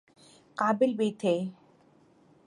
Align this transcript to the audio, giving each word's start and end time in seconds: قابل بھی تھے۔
قابل 0.57 0.93
بھی 0.93 1.11
تھے۔ 1.19 1.35